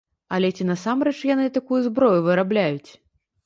Але 0.37 0.49
ці 0.59 0.65
насамрэч 0.69 1.13
яны 1.33 1.45
такую 1.59 1.81
зброю 1.91 2.19
вырабляюць? 2.33 2.91